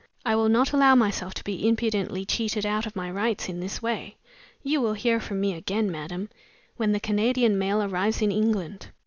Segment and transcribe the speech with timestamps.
[0.25, 3.83] I will not allow myself to be impudently cheated out of my rights in this
[3.83, 4.15] way.
[4.63, 6.29] You will hear from me again madam,
[6.75, 8.87] when the Canadian mail arrives in England."